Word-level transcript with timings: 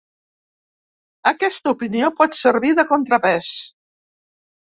Aquesta 1.31 1.73
opinió 1.75 2.09
pot 2.21 2.37
servir 2.39 2.73
de 2.79 2.85
contrapès. 2.93 3.51